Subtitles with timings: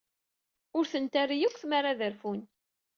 [0.77, 2.41] Ur ten-terri akk tmara ad rfun.